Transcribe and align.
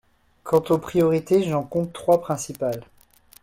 Quant 0.43 0.63
aux 0.71 0.79
priorités, 0.79 1.43
j’en 1.43 1.61
compte 1.61 1.93
trois 1.93 2.21
principales. 2.21 2.83